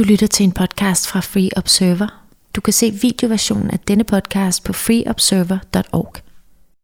[0.00, 2.24] Du lytter til en podcast fra Free Observer.
[2.56, 6.14] Du kan se videoversionen af denne podcast på freeobserver.org.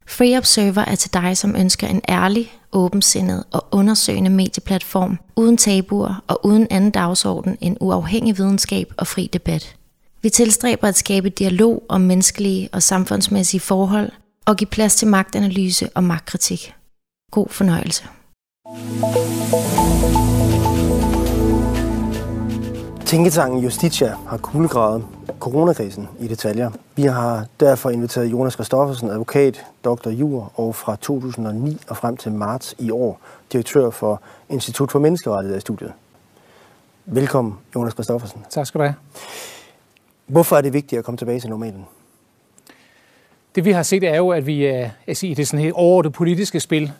[0.06, 6.24] Free Observer er til dig, som ønsker en ærlig, åbensindet og undersøgende medieplatform, uden tabuer
[6.26, 9.76] og uden anden dagsorden end uafhængig videnskab og fri debat.
[10.22, 14.12] Vi tilstræber at skabe dialog om menneskelige og samfundsmæssige forhold
[14.46, 16.74] og give plads til magtanalyse og magtkritik.
[17.30, 18.04] God fornøjelse.
[23.06, 25.06] Tænketanken Justitia har kuglegravet
[25.40, 26.70] coronakrisen i detaljer.
[26.96, 32.32] Vi har derfor inviteret Jonas Christoffersen, advokat, doktor jur og fra 2009 og frem til
[32.32, 33.20] marts i år,
[33.52, 35.92] direktør for Institut for Menneskerettigheder i studiet.
[37.04, 38.44] Velkommen, Jonas Christoffersen.
[38.50, 38.94] Tak skal du have.
[40.26, 41.84] Hvorfor er det vigtigt at komme tilbage til normalen?
[43.54, 46.02] Det vi har set er jo, at vi er, jeg siger, det sådan helt over
[46.02, 46.92] det politiske spil,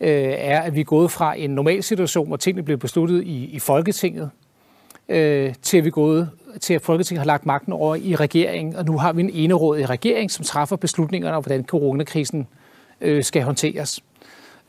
[0.00, 3.44] øh, er, at vi er gået fra en normal situation, hvor tingene blev besluttet i,
[3.44, 4.30] i Folketinget,
[5.12, 6.30] øh, til at vi gået
[6.60, 9.78] til, at Folketinget har lagt magten over i regeringen, og nu har vi en eneråd
[9.78, 12.46] i regering, som træffer beslutningerne om, hvordan coronakrisen
[13.00, 14.00] øh, skal håndteres.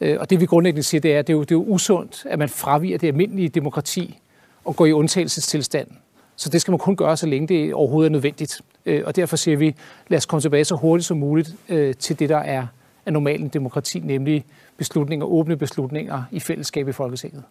[0.02, 1.66] Øh, og det vi grundlæggende siger, det er, at det er, jo, det er jo
[1.68, 4.20] usundt, at man fraviger det almindelige demokrati
[4.66, 5.88] og går i undtagelsestilstand.
[6.36, 8.62] Så det skal man kun gøre, så længe det overhovedet er nødvendigt.
[8.86, 9.76] Øh, og derfor siger vi,
[10.08, 12.68] lad os komme tilbage så hurtigt som muligt øh, til det, der er,
[13.06, 14.46] er normalt demokrati, nemlig
[14.78, 17.44] beslutninger, åbne beslutninger i fællesskab i Folketinget.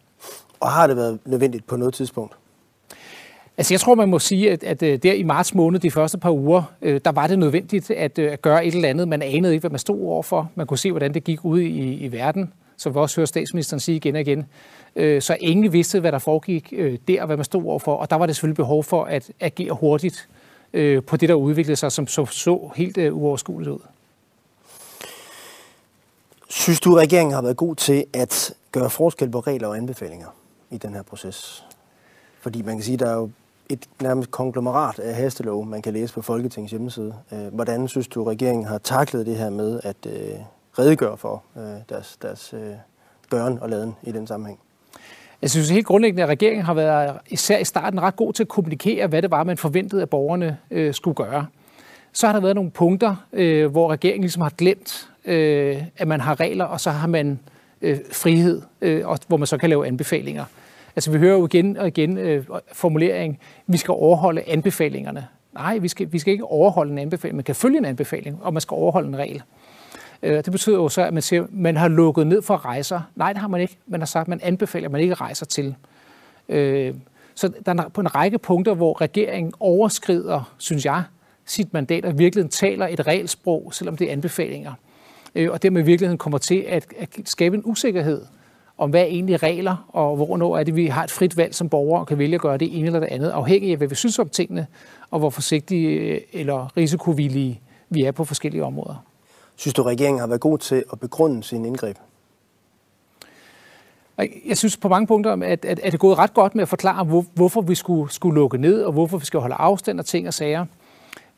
[0.60, 2.32] Og har det været nødvendigt på noget tidspunkt?
[3.56, 6.18] Altså jeg tror, man må sige, at, at øh, der i marts måned, de første
[6.18, 9.08] par uger, øh, der var det nødvendigt at, øh, at gøre et eller andet.
[9.08, 10.50] Man anede ikke, hvad man stod overfor.
[10.54, 13.80] Man kunne se, hvordan det gik ud i, i verden, som vi også hører statsministeren
[13.80, 14.46] sige igen og igen.
[14.96, 16.70] Så ingen vidste, hvad der foregik
[17.08, 17.96] der, hvad man stod overfor.
[17.96, 20.28] Og der var det selvfølgelig behov for at agere hurtigt
[21.06, 23.78] på det, der udviklede sig, som så, så helt uoverskueligt ud.
[26.48, 30.28] Synes du, at regeringen har været god til at gøre forskel på regler og anbefalinger
[30.70, 31.64] i den her proces?
[32.40, 33.30] Fordi man kan sige, at der er jo
[33.72, 37.14] et nærmest konglomerat af hastelov, man kan læse på Folketingets hjemmeside.
[37.32, 40.12] Øh, hvordan synes du, regeringen har taklet det her med at øh,
[40.78, 42.74] redegøre for øh, deres, deres øh,
[43.30, 44.58] gøren og laden i den sammenhæng?
[45.42, 48.48] Jeg synes helt grundlæggende, at regeringen har været især i starten ret god til at
[48.48, 51.46] kommunikere, hvad det var, man forventede, at borgerne øh, skulle gøre.
[52.12, 56.20] Så har der været nogle punkter, øh, hvor regeringen ligesom har glemt, øh, at man
[56.20, 57.40] har regler, og så har man
[57.82, 60.44] øh, frihed, øh, og, hvor man så kan lave anbefalinger.
[60.96, 65.26] Altså vi hører jo igen og igen øh, formulering, vi skal overholde anbefalingerne.
[65.54, 67.36] Nej, vi skal, vi skal ikke overholde en anbefaling.
[67.36, 69.42] Man kan følge en anbefaling, og man skal overholde en regel.
[70.22, 73.00] Øh, det betyder jo så, at man siger, man har lukket ned for rejser.
[73.16, 73.76] Nej, det har man ikke.
[73.86, 75.74] Man har sagt, at man anbefaler, at man ikke rejser til.
[76.48, 76.94] Øh,
[77.34, 81.02] så der er på en række punkter, hvor regeringen overskrider, synes jeg,
[81.44, 84.72] sit mandat og virkelig taler et regelsprog, selvom det er anbefalinger.
[85.34, 88.22] Øh, og dermed i virkeligheden kommer til at, at skabe en usikkerhed
[88.82, 91.68] om hvad er egentlig regler, og hvornår er det, vi har et frit valg som
[91.68, 93.94] borgere og kan vælge at gøre det ene eller det andet, afhængig af, hvad vi
[93.94, 94.66] synes om tingene,
[95.10, 97.60] og hvor forsigtige øh, eller risikovillige
[97.90, 99.04] vi er på forskellige områder.
[99.56, 101.96] Synes du, regeringen har været god til at begrunde sin indgreb?
[104.46, 106.68] Jeg synes på mange punkter, at, at, at det er gået ret godt med at
[106.68, 110.06] forklare, hvor, hvorfor vi skulle, skulle lukke ned, og hvorfor vi skal holde afstand og
[110.06, 110.66] ting og sager.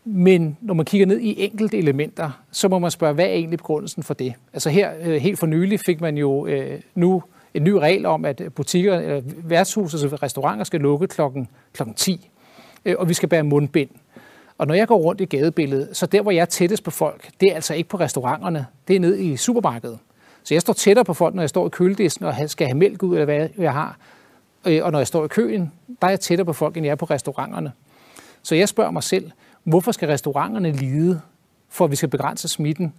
[0.05, 3.59] Men når man kigger ned i enkelte elementer, så må man spørge, hvad er egentlig
[3.59, 4.35] begrundelsen for det?
[4.53, 7.23] Altså her, øh, helt for nylig, fik man jo øh, nu
[7.55, 11.95] en ny regel om, at butikker, eller værtshuse og altså restauranter skal lukke klokken, klokken
[11.95, 12.31] 10,
[12.85, 13.91] øh, og vi skal bære mundbind.
[14.59, 17.31] Og når jeg går rundt i gadebilledet, så der, hvor jeg er tættest på folk,
[17.41, 19.99] det er altså ikke på restauranterne, det er ned i supermarkedet.
[20.45, 23.03] Så jeg står tættere på folk, når jeg står i køledisken og skal have mælk
[23.03, 23.99] ud, eller hvad jeg har.
[24.67, 26.93] Øh, og når jeg står i køen, der er jeg tættere på folk, end jeg
[26.93, 27.73] er på restauranterne.
[28.43, 29.31] Så jeg spørger mig selv,
[29.65, 31.21] Hvorfor skal restauranterne lide,
[31.69, 32.95] for at vi skal begrænse smitten?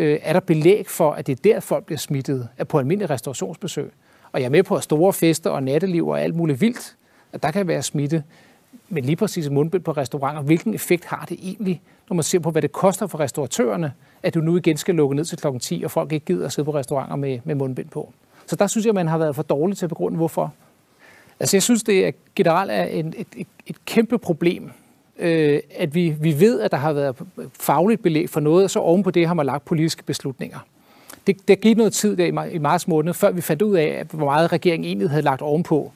[0.00, 3.10] Øh, er der belæg for, at det er der, folk bliver smittet, er på almindelige
[3.10, 3.90] restaurationsbesøg?
[4.32, 6.96] Og jeg er med på, at store fester og natteliv og alt muligt vildt,
[7.32, 8.22] at der kan være smitte.
[8.88, 12.50] Men lige præcis mundbind på restauranter, hvilken effekt har det egentlig, når man ser på,
[12.50, 15.46] hvad det koster for restauratørerne, at du nu igen skal lukke ned til kl.
[15.60, 18.12] 10, og folk ikke gider at sidde på restauranter med, med mundbind på.
[18.46, 20.52] Så der synes jeg, man har været for dårlig til at begrunde, hvorfor.
[21.40, 24.70] Altså jeg synes, det er generelt er en, et, et, et kæmpe problem,
[25.20, 27.16] øh, at vi, vi ved, at der har været
[27.60, 30.58] fagligt belæg for noget, og så ovenpå det har man lagt politiske beslutninger.
[31.26, 34.04] Det, det gik noget tid der i, i marts måned, før vi fandt ud af,
[34.12, 35.92] hvor meget regeringen egentlig havde lagt ovenpå.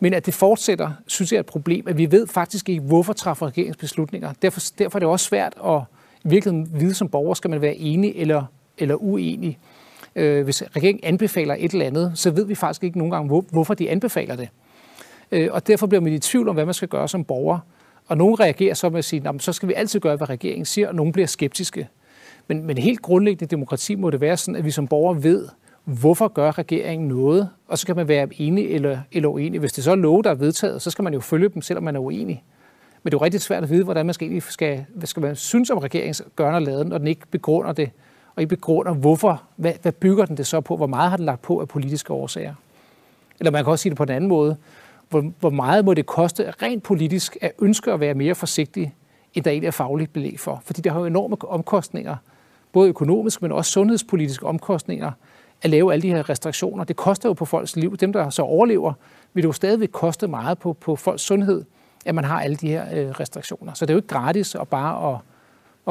[0.00, 3.12] Men at det fortsætter, synes jeg er et problem, at vi ved faktisk ikke, hvorfor
[3.12, 4.32] træffer regeringsbeslutninger.
[4.42, 5.80] Derfor, derfor er det også svært at
[6.24, 8.44] i virkeligheden vide som borger, skal man være enig eller,
[8.78, 9.58] eller uenig.
[10.16, 13.44] Øh, hvis regeringen anbefaler et eller andet, så ved vi faktisk ikke nogen gange, hvor,
[13.50, 14.48] hvorfor de anbefaler det.
[15.32, 17.58] Øh, og derfor bliver man i tvivl om, hvad man skal gøre som borger.
[18.06, 20.88] Og nogen reagerer så med at sige, så skal vi altid gøre, hvad regeringen siger,
[20.88, 21.88] og nogen bliver skeptiske.
[22.48, 25.48] Men, men helt grundlæggende demokrati må det være sådan, at vi som borgere ved,
[25.84, 27.48] hvorfor gør regeringen noget?
[27.68, 29.60] Og så kan man være enig eller, eller uenig.
[29.60, 31.84] Hvis det så er love, der er vedtaget, så skal man jo følge dem, selvom
[31.84, 32.44] man er uenig.
[33.02, 35.22] Men det er jo rigtig svært at vide, hvordan man skal, egentlig skal, hvad skal
[35.22, 37.90] man synes om regeringens gør og laden, når den ikke begrunder det,
[38.36, 41.26] og ikke begrunder, hvorfor, hvad, hvad bygger den det så på, hvor meget har den
[41.26, 42.54] lagt på af politiske årsager.
[43.40, 44.56] Eller man kan også sige det på en anden måde.
[45.08, 48.94] Hvor, hvor meget må det koste rent politisk at ønske at være mere forsigtig,
[49.34, 50.62] end der egentlig er fagligt belæg for?
[50.64, 52.16] Fordi det har jo enorme omkostninger,
[52.72, 55.12] både økonomiske, men også sundhedspolitiske omkostninger,
[55.62, 56.84] at lave alle de her restriktioner.
[56.84, 57.96] Det koster jo på folks liv.
[57.96, 58.92] Dem, der så overlever,
[59.34, 61.64] vil det jo stadigvæk koste meget på, på folks sundhed,
[62.04, 63.74] at man har alle de her øh, restriktioner.
[63.74, 65.18] Så det er jo ikke gratis at bare at,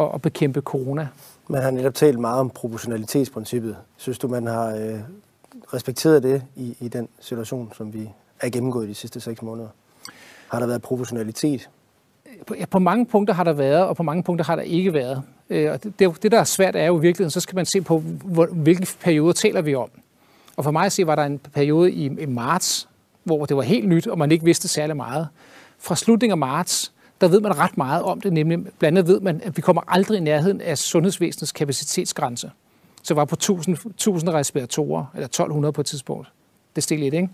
[0.04, 1.08] at, at bekæmpe corona.
[1.48, 3.78] Man har netop talt meget om proportionalitetsprincippet.
[3.98, 5.00] Synes du, man har øh,
[5.74, 8.10] respekteret det i, i den situation, som vi
[8.46, 9.68] er gennemgået de sidste seks måneder?
[10.48, 11.70] Har der været proportionalitet?
[12.48, 14.94] På, ja, på mange punkter har der været, og på mange punkter har der ikke
[14.94, 15.22] været.
[15.50, 17.82] Øh, og det, det, der er svært, er jo i virkeligheden, så skal man se
[17.82, 19.90] på, hvor, hvilke perioder taler vi om.
[20.56, 22.90] Og for mig at se, var der en periode i, i marts,
[23.24, 25.28] hvor det var helt nyt, og man ikke vidste særlig meget.
[25.80, 26.92] Fra slutningen af marts,
[27.22, 29.82] der ved man ret meget om det, nemlig blandt andet ved man, at vi kommer
[29.88, 32.52] aldrig i nærheden af sundhedsvæsenets kapacitetsgrænse.
[33.04, 36.28] Så var på 1000, 1000 respiratorer, eller 1200 på et tidspunkt.
[36.76, 37.30] Det er lidt, ikke?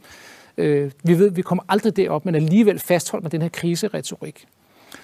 [0.59, 4.45] Øh, vi ved, vi kommer aldrig derop, men alligevel fastholder med den her kriseretorik.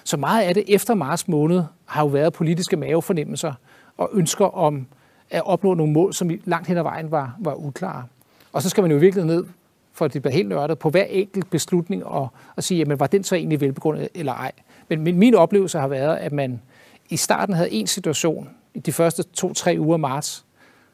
[0.04, 3.52] Så meget af det efter marts måned har jo været politiske mavefornemmelser
[3.96, 4.86] og ønsker om
[5.30, 8.04] at opnå nogle mål, som langt hen ad vejen var, var uklare.
[8.52, 9.44] Og så skal man jo virkelig ned,
[9.92, 13.06] for at det bliver helt nørdet, på hver enkelt beslutning og, og sige, jamen var
[13.06, 14.52] den så egentlig velbegrundet eller ej.
[14.88, 16.62] Men, men min oplevelse har været, at man
[17.08, 20.44] i starten havde en situation, i de første to-tre uger af marts,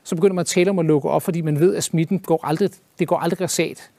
[0.03, 2.41] så begynder man at tale om at lukke op, fordi man ved, at smitten går
[2.47, 3.91] aldrig, det går aldrig resat.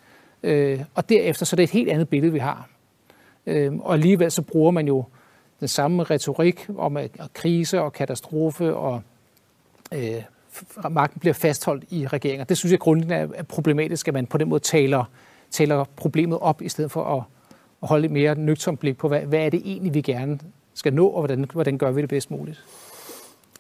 [0.43, 2.69] Øh, og derefter så er det et helt andet billede, vi har.
[3.45, 5.05] Øh, og alligevel så bruger man jo
[5.59, 9.01] den samme retorik om at, at krise og katastrofe, og
[9.93, 10.23] øh,
[10.91, 12.45] magten bliver fastholdt i regeringer.
[12.45, 15.03] Det synes jeg grundlæggende er problematisk, at man på den måde taler,
[15.51, 17.23] taler problemet op, i stedet for at,
[17.83, 20.39] at holde et mere nøgtomt blik på, hvad, hvad er det egentlig, vi gerne
[20.73, 22.63] skal nå, og hvordan, hvordan gør vi det bedst muligt.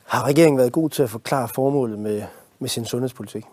[0.05, 2.23] Har regeringen været god til at forklare formålet med,
[2.59, 3.43] med sin sundhedspolitik?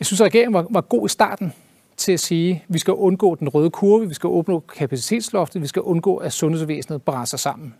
[0.00, 1.52] Jeg synes, at regeringen var, var god i starten
[1.96, 5.66] til at sige, at vi skal undgå den røde kurve, vi skal åbne kapacitetsloftet, vi
[5.66, 7.74] skal undgå, at sundhedsvæsenet brænder sammen.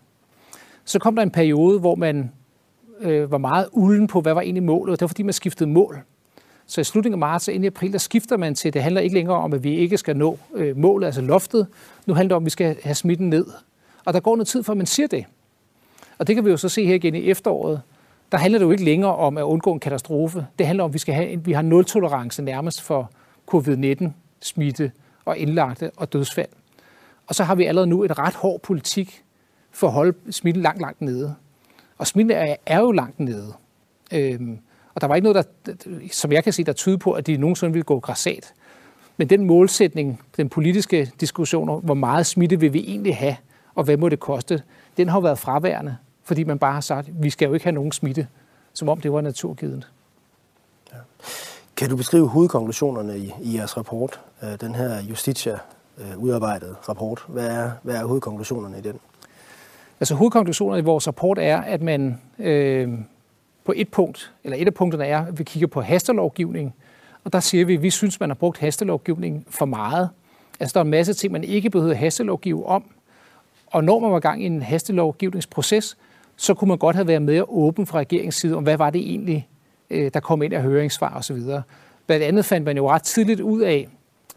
[0.85, 2.31] Så kom der en periode, hvor man
[2.99, 5.69] øh, var meget ulden på, hvad var egentlig målet, og det var fordi, man skiftede
[5.69, 5.99] mål.
[6.67, 9.01] Så i slutningen af marts og ind i april, der skifter man til, det handler
[9.01, 11.67] ikke længere om, at vi ikke skal nå øh, målet, altså loftet.
[12.05, 13.45] Nu handler det om, at vi skal have smitten ned.
[14.05, 15.25] Og der går noget tid, før man siger det.
[16.17, 17.81] Og det kan vi jo så se her igen i efteråret.
[18.31, 20.47] Der handler det jo ikke længere om at undgå en katastrofe.
[20.59, 23.11] Det handler om, at vi, skal have, vi har nul-tolerance nærmest for
[23.51, 24.91] covid-19-smitte
[25.25, 26.49] og indlagte og dødsfald.
[27.27, 29.23] Og så har vi allerede nu et ret hård politik
[29.71, 31.35] for at holde smitten langt, langt nede.
[31.97, 33.53] Og smitten er, er jo langt nede.
[34.13, 34.59] Øhm,
[34.95, 35.73] og der var ikke noget, der,
[36.11, 38.53] som jeg kan se, der tyder på, at de nogensinde vil gå græsat.
[39.17, 43.35] Men den målsætning, den politiske diskussion hvor meget smitte vil vi egentlig have,
[43.75, 44.63] og hvad må det koste,
[44.97, 45.97] den har været fraværende,
[46.27, 48.27] fordi man bare har sagt, at vi skal jo ikke have nogen smitte,
[48.73, 49.91] som om det var naturgivet.
[50.93, 50.97] Ja.
[51.77, 55.57] Kan du beskrive hovedkonklusionerne i, i jeres rapport, øh, den her Justitia
[55.97, 57.25] øh, udarbejdet rapport?
[57.27, 58.99] Hvad er, hvad er hovedkonklusionerne i den?
[59.99, 62.89] Altså hovedkonklusionerne i vores rapport er, at man øh,
[63.65, 66.75] på et punkt, eller et af punkterne er, at vi kigger på hastelovgivning,
[67.23, 70.09] og der siger vi, at vi synes, man har brugt hastelovgivning for meget.
[70.59, 72.83] Altså der er en masse ting, man ikke behøver hastelovgive om,
[73.67, 75.97] og når man var gang i en hastelovgivningsproces,
[76.37, 79.01] så kunne man godt have været mere åben fra regeringens side om, hvad var det
[79.01, 79.47] egentlig,
[79.89, 81.37] øh, der kom ind af høringssvar osv.
[82.07, 83.87] Blandt andet fandt man jo ret tidligt ud af,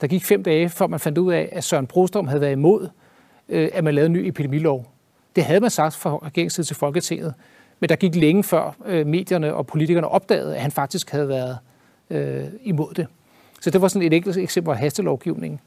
[0.00, 2.88] der gik fem dage, før man fandt ud af, at Søren Brostrøm havde været imod,
[3.48, 4.86] øh, at man lavede en ny epidemilov.
[5.36, 7.34] Det havde man sagt fra regeringssiden til Folketinget,
[7.80, 11.58] men der gik længe før øh, medierne og politikerne opdagede, at han faktisk havde været
[12.10, 13.06] øh, imod det.
[13.60, 15.60] Så det var sådan et enkelt eksempel af hastelovgivningen.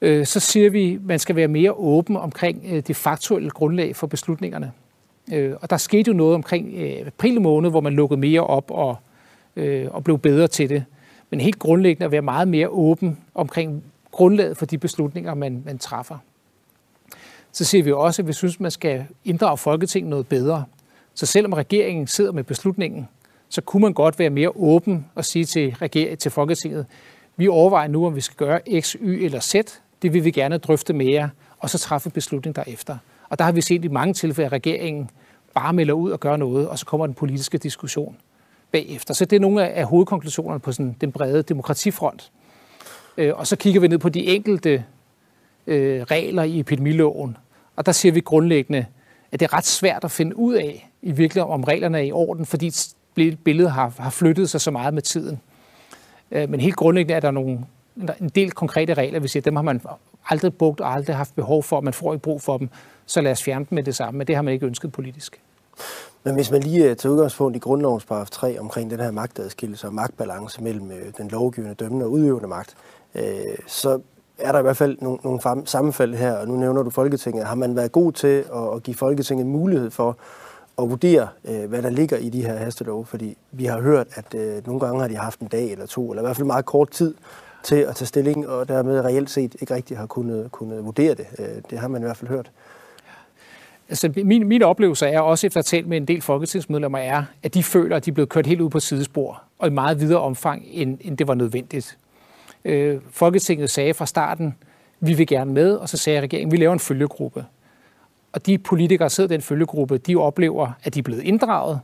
[0.00, 4.06] Øh, så siger vi, at man skal være mere åben omkring det faktuelle grundlag for
[4.06, 4.72] beslutningerne.
[5.32, 8.70] Øh, og der skete jo noget omkring øh, april måned, hvor man lukkede mere op
[8.70, 8.96] og,
[9.56, 10.84] øh, og blev bedre til det.
[11.30, 15.78] Men helt grundlæggende at være meget mere åben omkring grundlaget for de beslutninger, man, man
[15.78, 16.18] træffer.
[17.52, 20.64] Så siger vi også, at vi synes, man skal inddrage Folketinget noget bedre.
[21.14, 23.08] Så selvom regeringen sidder med beslutningen,
[23.48, 26.86] så kunne man godt være mere åben og sige til, regeringen, til Folketinget,
[27.36, 29.54] vi overvejer nu, om vi skal gøre X, Y eller Z,
[30.02, 32.96] det vil vi gerne drøfte mere, og så træffe beslutning derefter.
[33.28, 35.10] Og der har vi set i mange tilfælde, at regeringen
[35.58, 38.16] bare melder ud og gør noget, og så kommer den politiske diskussion
[38.72, 39.14] bagefter.
[39.14, 42.30] Så det er nogle af hovedkonklusionerne på sådan den brede demokratifront.
[43.16, 44.84] Øh, og så kigger vi ned på de enkelte
[45.66, 47.36] øh, regler i epidemiloven,
[47.76, 48.86] og der siger vi grundlæggende,
[49.32, 52.12] at det er ret svært at finde ud af i virkeligheden, om reglerne er i
[52.12, 52.72] orden, fordi
[53.44, 55.40] billedet har, har flyttet sig så meget med tiden.
[56.30, 57.58] Øh, men helt grundlæggende er der nogle,
[58.20, 59.80] en del konkrete regler, vi siger, dem har man
[60.28, 62.68] aldrig brugt og aldrig haft behov for, man får ikke brug for dem,
[63.06, 65.40] så lad os fjerne dem med det samme, men det har man ikke ønsket politisk.
[66.24, 69.86] Men hvis man lige øh, tager udgangspunkt i grundlovens paragraf 3 omkring den her magtadskillelse
[69.86, 72.74] og magtbalance mellem øh, den lovgivende, dømmende og udøvende magt,
[73.14, 73.22] øh,
[73.66, 74.00] så
[74.38, 77.44] er der i hvert fald nogle, nogle sammenfald her, og nu nævner du Folketinget.
[77.44, 80.16] Har man været god til at, at give Folketinget mulighed for
[80.82, 83.06] at vurdere, øh, hvad der ligger i de her hastelove?
[83.06, 84.34] Fordi vi har hørt, at
[84.66, 86.90] nogle gange har de haft en dag eller to, eller i hvert fald meget kort
[86.90, 87.14] tid
[87.62, 91.26] til at tage stilling, og dermed reelt set ikke rigtig har kunnet, kunnet vurdere det.
[91.70, 92.50] Det har man i hvert fald hørt.
[93.88, 97.24] Altså, min, min oplevelse er også efter at have talt med en del folketingsmedlemmer, er,
[97.42, 100.00] at de føler, at de er blevet kørt helt ud på sidespor, og i meget
[100.00, 101.98] videre omfang, end, end det var nødvendigt.
[102.64, 104.54] Øh, Folketinget sagde fra starten,
[105.00, 107.44] vi vil gerne med, og så sagde regeringen, vi laver en følgegruppe.
[108.32, 111.80] Og de politikere, der sidder i den følgegruppe, de oplever, at de er blevet inddraget,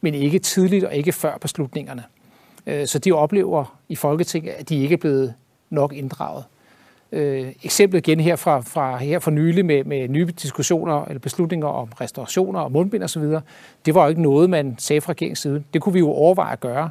[0.00, 2.04] men ikke tidligt og ikke før beslutningerne.
[2.66, 5.34] Øh, så de oplever i Folketinget, at de ikke er blevet
[5.70, 6.44] nok inddraget.
[7.14, 11.68] Øh, eksemplet igen her fra, fra, her for nylig med, med nye diskussioner eller beslutninger
[11.68, 13.22] om restaurationer og mundbind osv.,
[13.86, 15.64] det var jo ikke noget, man sagde fra regeringens side.
[15.74, 16.90] Det kunne vi jo overveje at gøre.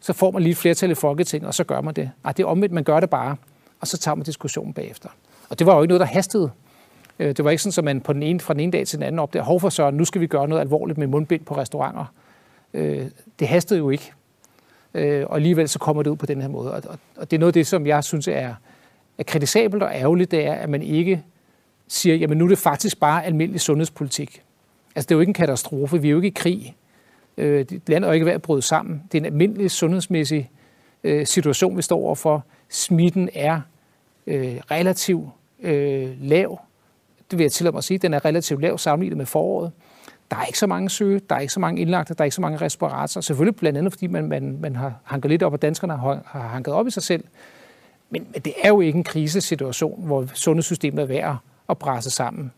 [0.00, 2.10] Så får man lige et flertal i Folketinget, og så gør man det.
[2.24, 3.36] Ej, det er omvendt, man gør det bare,
[3.80, 5.08] og så tager man diskussionen bagefter.
[5.48, 6.50] Og det var jo ikke noget, der hastede.
[7.18, 8.98] Øh, det var ikke sådan, at man på den ene, fra den ene dag til
[8.98, 11.56] den anden opdagede, hov for søren, nu skal vi gøre noget alvorligt med mundbind på
[11.56, 12.04] restauranter.
[12.74, 13.06] Øh,
[13.38, 14.12] det hastede jo ikke.
[14.94, 16.72] Øh, og alligevel så kommer det ud på den her måde.
[17.16, 18.54] Og det er noget af det, som jeg synes er,
[19.18, 21.22] er kritisabelt og ærgerligt, det er, at man ikke
[21.88, 24.42] siger, jamen nu er det faktisk bare almindelig sundhedspolitik.
[24.94, 26.76] Altså det er jo ikke en katastrofe, vi er jo ikke i krig.
[27.36, 29.02] Øh, landet er ikke ved at bryde sammen.
[29.12, 30.50] Det er en almindelig sundhedsmæssig
[31.04, 32.44] øh, situation, vi står overfor.
[32.68, 33.60] Smitten er
[34.26, 35.28] øh, relativt
[35.60, 36.60] øh, lav.
[37.30, 37.98] Det vil jeg tillade mig at sige.
[37.98, 39.72] Den er relativt lav sammenlignet med foråret.
[40.30, 42.34] Der er ikke så mange syge, der er ikke så mange indlagte, der er ikke
[42.34, 43.22] så mange respiratorer.
[43.22, 46.48] Selvfølgelig blandt andet, fordi man, man, man har hanket lidt op, og danskerne har, har
[46.48, 47.24] hanket op i sig selv.
[48.14, 51.36] Men, det er jo ikke en krisesituation, hvor sundhedssystemet er værd
[51.68, 52.52] at presse sammen.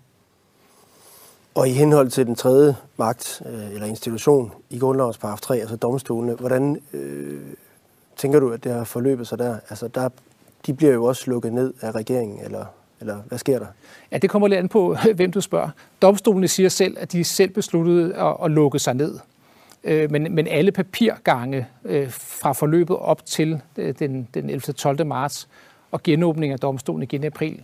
[1.54, 5.76] Og i henhold til den tredje magt øh, eller institution i grundlovens paragraf 3, altså
[5.76, 7.40] domstolene, hvordan øh,
[8.16, 9.56] tænker du, at det har forløbet sig der?
[9.70, 10.08] Altså der,
[10.66, 12.64] de bliver jo også lukket ned af regeringen, eller,
[13.00, 13.66] eller hvad sker der?
[14.12, 15.70] Ja, det kommer lidt an på, hvem du spørger.
[16.02, 19.18] Domstolene siger selv, at de selv besluttede at, at lukke sig ned.
[19.86, 24.60] Øh, men, men alle papirgange øh, fra forløbet op til øh, den, den 11.
[24.60, 25.06] 12.
[25.06, 25.48] marts
[25.90, 27.62] og genåbning af domstolen igen i april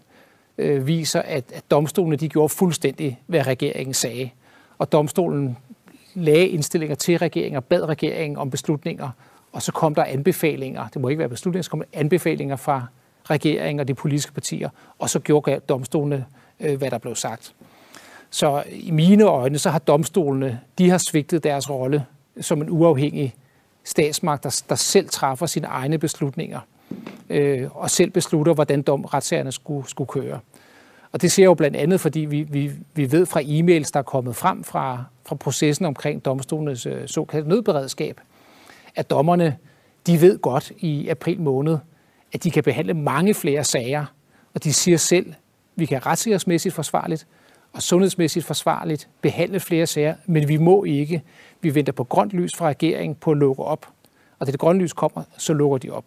[0.59, 4.31] øh, viser, at, at domstolene de gjorde fuldstændig, hvad regeringen sagde.
[4.79, 5.57] Og domstolen
[6.15, 9.11] lagde indstillinger til regeringen og bad regeringen om beslutninger,
[9.53, 12.87] og så kom der anbefalinger, det må ikke være beslutninger, så kom der anbefalinger fra
[13.31, 16.27] regeringen og de politiske partier, og så gjorde domstolene,
[16.61, 17.55] øh, hvad der blev sagt.
[18.35, 22.07] Så i mine øjne, så har domstolene, de har svigtet deres rolle
[22.41, 23.35] som en uafhængig
[23.85, 26.61] statsmagt, der, der selv træffer sine egne beslutninger
[27.31, 30.41] øh, og selv beslutter, hvordan dom, retssagerne skulle, skulle køre.
[31.13, 33.99] Og det ser jeg jo blandt andet, fordi vi, vi, vi ved fra e-mails, der
[33.99, 38.21] er kommet frem fra, fra processen omkring domstolenes øh, såkaldte nødberedskab,
[38.97, 39.57] at dommerne,
[40.07, 41.79] de ved godt i april måned,
[42.33, 44.05] at de kan behandle mange flere sager,
[44.55, 45.35] og de siger selv,
[45.77, 47.27] vi kan retssikkerhedsmæssigt forsvarligt,
[47.73, 51.23] og sundhedsmæssigt forsvarligt behandle flere sager, men vi må ikke.
[51.61, 53.87] Vi venter på grønt lys fra regeringen på at lukke op.
[54.39, 56.05] Og da det grønne lys kommer, så lukker de op.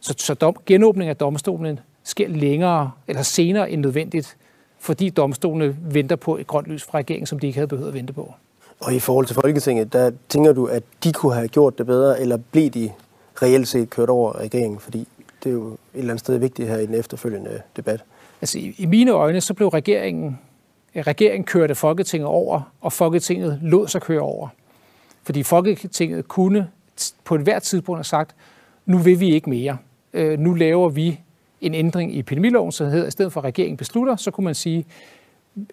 [0.00, 4.36] Så, så dom, genåbning af domstolen sker længere eller senere end nødvendigt,
[4.78, 7.94] fordi domstolene venter på et grønt lys fra regeringen, som de ikke havde behøvet at
[7.94, 8.34] vente på.
[8.80, 12.20] Og i forhold til Folketinget, der tænker du, at de kunne have gjort det bedre,
[12.20, 12.92] eller blev de
[13.42, 14.78] reelt set kørt over regeringen?
[14.80, 15.08] Fordi
[15.44, 18.04] det er jo et eller andet sted vigtigt her i den efterfølgende debat.
[18.40, 20.38] Altså i, i mine øjne, så blev regeringen
[20.96, 24.48] regeringen kørte Folketinget over, og Folketinget lod sig køre over.
[25.22, 26.68] Fordi Folketinget kunne
[27.24, 28.34] på et hvert tidspunkt have sagt,
[28.86, 29.78] nu vil vi ikke mere.
[30.12, 31.20] Øh, nu laver vi
[31.60, 34.54] en ændring i epidemiloven, så hedder, i stedet for at regeringen beslutter, så kunne man
[34.54, 34.86] sige,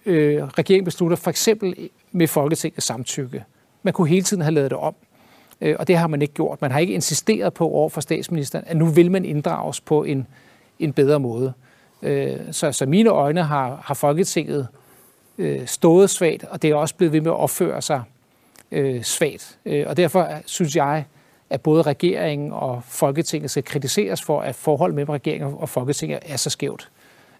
[0.06, 3.44] øh, regeringen beslutter for eksempel med Folketingets samtykke.
[3.82, 4.94] Man kunne hele tiden have lavet det om,
[5.60, 6.62] øh, og det har man ikke gjort.
[6.62, 10.26] Man har ikke insisteret på over for statsministeren, at nu vil man inddrages på en,
[10.78, 11.52] en bedre måde.
[12.02, 14.85] Øh, så, så mine øjne har, har Folketinget øh,
[15.66, 18.02] stået svagt, og det er også blevet ved med at opføre sig
[18.72, 19.58] øh, svagt.
[19.64, 21.04] Øh, og derfor synes jeg,
[21.50, 26.36] at både regeringen og Folketinget skal kritiseres for, at forholdet mellem regeringen og Folketinget er
[26.36, 26.90] så skævt.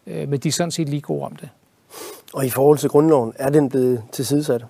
[0.07, 1.49] Øh, men de er sådan set lige gode om det.
[2.33, 4.65] Og i forhold til grundloven, er den blevet tilsidesat?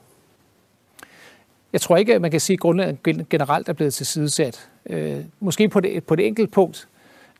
[1.72, 2.98] Jeg tror ikke, at man kan sige, at grundloven
[3.30, 4.68] generelt er blevet tilsidesat.
[4.86, 6.88] Øh, måske på det, på det enkelte punkt,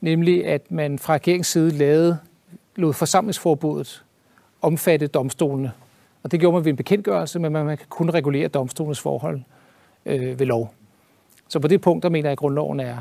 [0.01, 2.19] nemlig at man fra regeringens side lavede,
[2.77, 4.03] lod forsamlingsforbuddet
[4.63, 5.73] omfatte domstolene.
[6.23, 9.41] Og det gjorde man ved en bekendtgørelse, men man kan kun regulere domstolens forhold
[10.07, 10.75] øh, ved lov.
[11.49, 12.97] Så på det punkt, der mener jeg, at grundloven er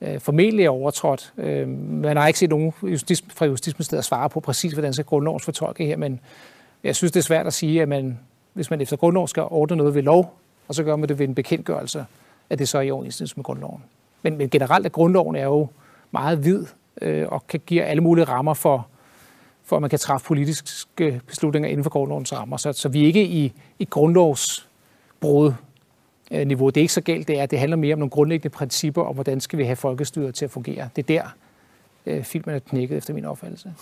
[0.00, 1.32] øh, formentlig overtrådt.
[1.36, 5.44] Øh, man har ikke set nogen justis, fra Justitsministeriet svare på præcis, hvordan skal grundlovens
[5.44, 6.20] fortolke her, men
[6.84, 8.18] jeg synes, det er svært at sige, at man,
[8.52, 10.34] hvis man efter grundloven skal ordne noget ved lov,
[10.68, 12.04] og så gør man det ved en bekendtgørelse,
[12.50, 13.82] at det så er i overensstemmelse med grundloven.
[14.22, 15.68] Men, men generelt er grundloven er jo
[16.10, 16.66] meget vid
[17.02, 18.86] øh, og kan give alle mulige rammer for,
[19.68, 22.56] for at man kan træffe politiske beslutninger inden for grundlovens rammer.
[22.56, 25.52] Så, så vi er ikke i, i grundlovsbrud
[26.30, 26.68] øh, niveau.
[26.68, 27.46] Det er ikke så galt, det er.
[27.46, 30.50] Det handler mere om nogle grundlæggende principper om, hvordan skal vi have folkestyret til at
[30.50, 30.88] fungere.
[30.96, 31.34] Det er der,
[32.06, 33.72] øh, filmen er knækket efter min opfattelse.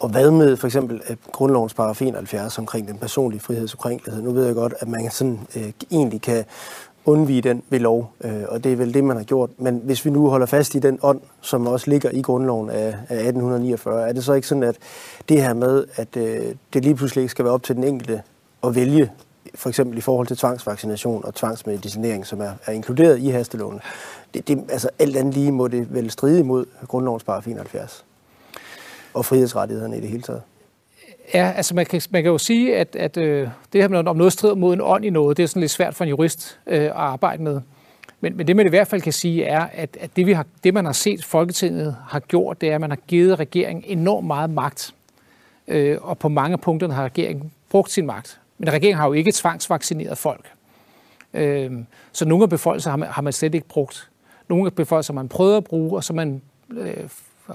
[0.00, 1.00] Og hvad med for eksempel
[1.32, 4.22] grundlovens paragraf 71 omkring den personlige frihedsukrænklighed?
[4.22, 6.44] Nu ved jeg godt, at man sådan, øh, egentlig kan
[7.10, 9.50] undvige den ved lov, øh, og det er vel det, man har gjort.
[9.58, 12.86] Men hvis vi nu holder fast i den ånd, som også ligger i grundloven af,
[12.86, 14.76] af 1849, er det så ikke sådan, at
[15.28, 18.22] det her med, at øh, det lige pludselig ikke skal være op til den enkelte
[18.64, 19.10] at vælge,
[19.54, 23.80] for eksempel i forhold til tvangsvaccination og tvangsmedicinering, som er, er inkluderet i hasteloven,
[24.34, 28.04] det, det, altså alt andet lige må det vel stride imod grundlovens paragraf 71
[29.14, 30.42] og frihedsrettighederne i det hele taget.
[31.34, 34.16] Ja, altså man kan, man kan jo sige, at, at øh, det her med, om
[34.16, 36.58] noget strider mod en ånd i noget, det er sådan lidt svært for en jurist
[36.66, 37.60] øh, at arbejde med.
[38.20, 40.46] Men, men det man i hvert fald kan sige er, at, at det, vi har,
[40.64, 44.26] det man har set Folketinget har gjort, det er, at man har givet regeringen enormt
[44.26, 44.94] meget magt.
[45.68, 48.40] Øh, og på mange punkter har regeringen brugt sin magt.
[48.58, 50.46] Men regeringen har jo ikke tvangsvaccineret folk.
[51.34, 51.72] Øh,
[52.12, 54.08] så nogle af befolkningen har man, har man slet ikke brugt.
[54.48, 56.94] Nogle af befolkningen har man prøvet at bruge, og så man, øh,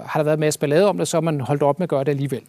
[0.04, 2.04] har der været masser ballade om det, så har man holdt op med at gøre
[2.04, 2.42] det alligevel.
[2.42, 2.46] Øh,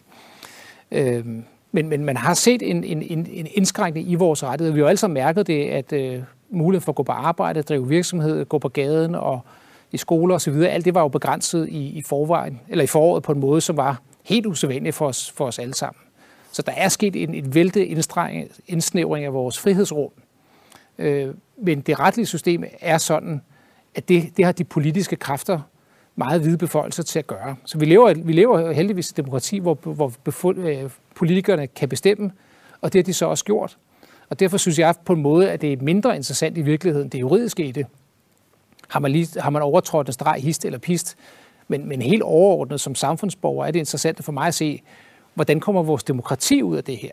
[0.90, 1.24] Øh,
[1.72, 4.74] men, men man har set en, en, en, en indskrænkning i vores rettigheder.
[4.74, 7.62] Vi har jo alle sammen mærket det, at øh, muligheden for at gå på arbejde,
[7.62, 9.40] drive virksomhed, gå på gaden og
[9.92, 13.32] i skoler osv., alt det var jo begrænset i, i forvejen, eller i foråret på
[13.32, 16.00] en måde, som var helt usædvanligt for os, for os alle sammen.
[16.52, 17.86] Så der er sket en, en vælte
[18.66, 20.10] indsnævring af vores frihedsrum.
[20.98, 23.42] Øh, men det retlige system er sådan,
[23.94, 25.60] at det, det har de politiske kræfter
[26.18, 27.56] meget hvide beføjelser til at gøre.
[27.64, 31.88] Så vi lever, vi lever heldigvis i et demokrati, hvor, hvor befund, øh, politikerne kan
[31.88, 32.30] bestemme,
[32.80, 33.78] og det har de så også gjort.
[34.28, 37.20] Og derfor synes jeg på en måde, at det er mindre interessant i virkeligheden, det
[37.20, 37.86] juridiske i det.
[38.88, 41.16] Har man, lige, har man overtrådt en streg, hist eller pist?
[41.68, 44.82] Men, men helt overordnet som samfundsborger er det interessant for mig at se,
[45.34, 47.12] hvordan kommer vores demokrati ud af det her?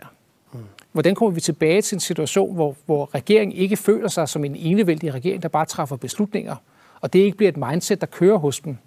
[0.91, 4.56] Hvordan kommer vi tilbage til en situation, hvor, hvor regeringen ikke føler sig som en
[4.56, 6.56] enevældig regering, der bare træffer beslutninger,
[7.02, 8.78] og det ikke bliver et mindset, der kører hos dem,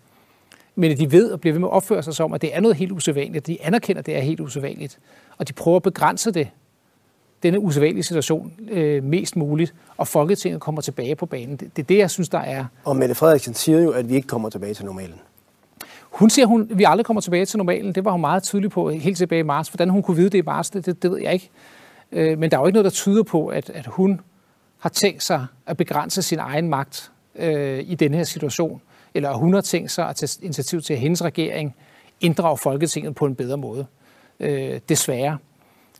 [0.79, 2.61] men at de ved og bliver ved med at opføre sig som, at det er
[2.61, 3.47] noget helt usædvanligt.
[3.47, 4.99] De anerkender, at det er helt usædvanligt,
[5.39, 6.49] og de prøver at begrænse det,
[7.43, 11.57] denne usædvanlige situation, øh, mest muligt, og Folketinget kommer tilbage på banen.
[11.57, 12.65] Det, det er det, jeg synes, der er.
[12.85, 15.21] Og Mette Frederiksen siger jo, at vi ikke kommer tilbage til normalen.
[16.11, 17.95] Hun siger, at vi aldrig kommer tilbage til normalen.
[17.95, 19.69] Det var hun meget tydelig på helt tilbage i marts.
[19.69, 21.51] Hvordan hun kunne vide det i marts, det, det, det ved jeg ikke.
[22.13, 24.21] Øh, men der er jo ikke noget, der tyder på, at, at hun
[24.79, 28.81] har tænkt sig at begrænse sin egen magt øh, i denne her situation.
[29.15, 31.75] Eller at hun har tænkt sig at tage initiativ til, at hendes regering
[32.21, 33.87] inddrager Folketinget på en bedre måde.
[34.41, 35.39] Øh, desværre.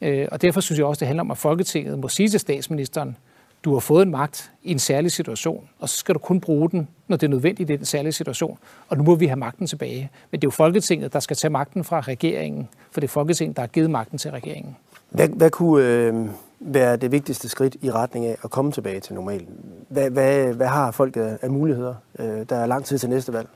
[0.03, 3.17] Øh, og derfor synes jeg også, det handler om, at Folketinget må sige til statsministeren,
[3.65, 6.71] du har fået en magt i en særlig situation, og så skal du kun bruge
[6.71, 8.59] den, når det er nødvendigt i den særlige situation.
[8.89, 10.11] Og nu må vi have magten tilbage.
[10.31, 13.57] Men det er jo Folketinget, der skal tage magten fra regeringen, for det er Folketinget,
[13.57, 14.77] der har givet magten til regeringen.
[15.11, 16.29] Hvad, hvad kunne øh,
[16.61, 19.49] være det vigtigste skridt i retning af at komme tilbage til normalen?
[19.89, 21.95] Hvad, hvad, hvad har folk af, af muligheder?
[22.19, 23.49] Øh, der er lang tid til næste valg.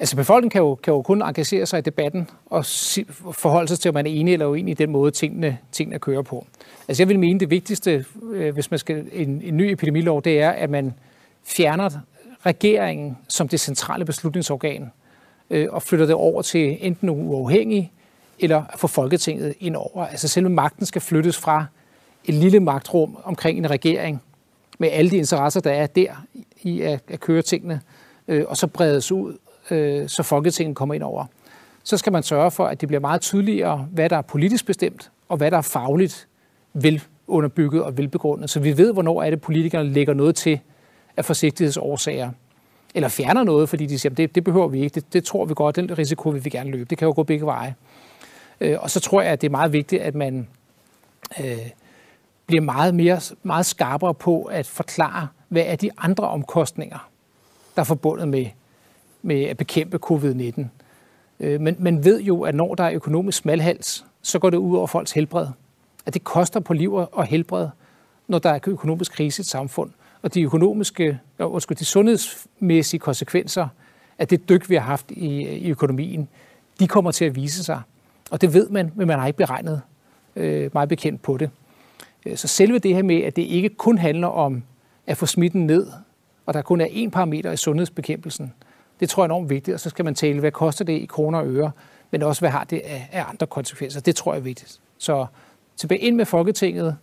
[0.00, 2.64] Altså befolkningen kan jo, kan jo kun engagere sig i debatten og
[3.32, 6.22] forholde sig til, om man er enig eller uenig i den måde, tingene, tingene kører
[6.22, 6.46] på.
[6.88, 10.40] Altså jeg vil mene, det vigtigste, øh, hvis man skal en, en ny epidemilov, det
[10.40, 10.94] er, at man
[11.44, 11.90] fjerner
[12.46, 14.92] regeringen som det centrale beslutningsorgan
[15.50, 17.92] øh, og flytter det over til enten nogle uafhængige
[18.38, 20.06] eller få Folketinget ind over.
[20.06, 21.66] Altså selve magten skal flyttes fra
[22.28, 24.22] et lille magtrum omkring en regering
[24.78, 26.24] med alle de interesser, der er der
[26.62, 27.80] i at, at køre tingene,
[28.28, 29.38] øh, og så bredes ud,
[29.70, 31.24] øh, så Folketinget kommer ind over.
[31.82, 35.10] Så skal man sørge for, at det bliver meget tydeligere, hvad der er politisk bestemt,
[35.28, 36.28] og hvad der er fagligt
[36.72, 38.50] velunderbygget og velbegrundet.
[38.50, 40.60] Så vi ved, hvornår er det, politikerne lægger noget til
[41.16, 42.30] af forsigtighedsårsager,
[42.94, 45.54] eller fjerner noget, fordi de siger, det, det behøver vi ikke, det, det tror vi
[45.54, 46.84] godt, den risiko vil vi gerne løbe.
[46.84, 47.74] Det kan jo gå begge veje.
[48.60, 50.48] Øh, og så tror jeg, at det er meget vigtigt, at man
[51.40, 51.58] øh,
[52.48, 57.08] bliver meget, mere, meget skarpere på at forklare, hvad er de andre omkostninger,
[57.74, 58.46] der er forbundet med,
[59.22, 60.64] med at bekæmpe covid-19.
[61.40, 64.76] Øh, men man ved jo, at når der er økonomisk smalhals, så går det ud
[64.76, 65.46] over folks helbred.
[66.06, 67.68] At det koster på liv og helbred,
[68.28, 69.90] når der er økonomisk krise i et samfund.
[70.22, 73.68] Og de økonomiske, undskyld, de sundhedsmæssige konsekvenser
[74.18, 76.28] af det dyk, vi har haft i, i økonomien,
[76.80, 77.80] de kommer til at vise sig.
[78.30, 79.82] Og det ved man, men man har ikke beregnet
[80.36, 81.50] øh, meget bekendt på det.
[82.28, 84.62] Øh, så selve det her med, at det ikke kun handler om
[85.06, 85.86] at få smitten ned
[86.48, 88.52] og der kun er én parameter i sundhedsbekæmpelsen.
[89.00, 91.06] Det tror jeg er enormt vigtigt, og så skal man tale, hvad koster det i
[91.06, 91.70] kroner og øre,
[92.10, 94.00] men også hvad har det af, af andre konsekvenser.
[94.00, 94.80] Det tror jeg er vigtigt.
[94.98, 95.26] Så
[95.76, 96.96] tilbage ind med Folketinget,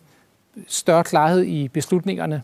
[0.67, 2.43] større klarhed i beslutningerne,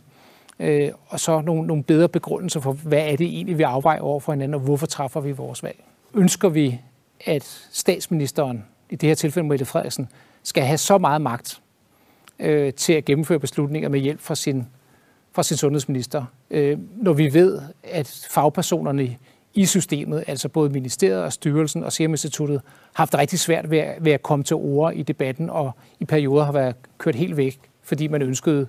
[0.59, 4.19] øh, og så nogle, nogle bedre begrundelser for, hvad er det egentlig, vi afvejer over
[4.19, 5.83] for hinanden, og hvorfor træffer vi vores valg.
[6.13, 6.79] Ønsker vi,
[7.25, 10.09] at statsministeren, i det her tilfælde Mette Frederiksen,
[10.43, 11.60] skal have så meget magt
[12.41, 14.67] øh, til at gennemføre beslutninger med hjælp fra sin,
[15.31, 19.17] fra sin sundhedsminister, øh, når vi ved, at fagpersonerne
[19.53, 22.61] i systemet, altså både ministeriet og styrelsen og Serum Instituttet,
[22.93, 26.05] har haft rigtig svært ved at, ved at komme til ord i debatten, og i
[26.05, 28.67] perioder har været kørt helt væk, fordi man ønskede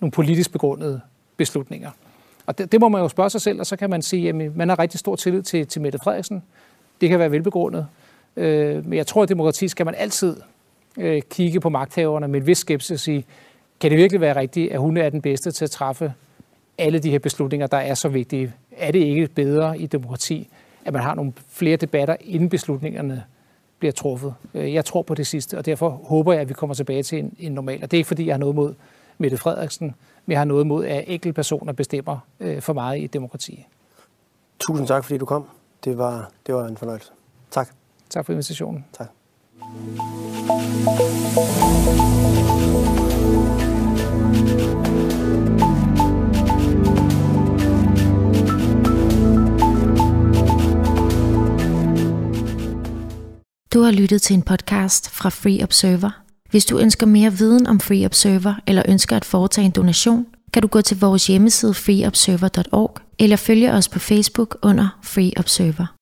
[0.00, 1.00] nogle politisk begrundede
[1.36, 1.90] beslutninger.
[2.46, 4.34] Og det, det må man jo spørge sig selv, og så kan man sige, at
[4.34, 6.42] man har rigtig stor tillid til, til Mette Frederiksen.
[7.00, 7.86] Det kan være velbegrundet.
[8.36, 10.36] Øh, men jeg tror, at demokrati skal man altid
[10.98, 13.24] øh, kigge på magthaverne med en vis skepsis og sige,
[13.80, 16.14] kan det virkelig være rigtigt, at hun er den bedste til at træffe
[16.78, 18.52] alle de her beslutninger, der er så vigtige?
[18.76, 20.48] Er det ikke bedre i demokrati,
[20.84, 23.24] at man har nogle flere debatter, inden beslutningerne
[23.78, 24.34] bliver truffet?
[24.54, 27.18] Øh, jeg tror på det sidste, og derfor håber jeg, at vi kommer tilbage til
[27.18, 27.82] en, en normal.
[27.82, 28.74] Og det er ikke, fordi jeg har noget mod
[29.18, 29.94] Mette Frederiksen,
[30.26, 33.66] men jeg har noget mod, at enkelte personer bestemmer øh, for meget i et demokrati.
[34.58, 35.48] Tusind tak, fordi du kom.
[35.84, 37.10] Det var, det var en fornøjelse.
[37.50, 37.68] Tak.
[38.10, 38.84] Tak for invitationen.
[38.92, 39.08] Tak.
[53.72, 56.22] Du har lyttet til en podcast fra Free Observer.
[56.50, 60.62] Hvis du ønsker mere viden om Free Observer eller ønsker at foretage en donation, kan
[60.62, 65.86] du gå til vores hjemmeside freeobserver.org eller følge os på Facebook under Free Observer.